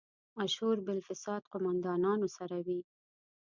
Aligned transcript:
مشهور 0.39 0.77
بالفساد 0.85 1.41
قوماندانانو 1.51 2.27
سره 2.37 2.57
وي. 2.65 2.79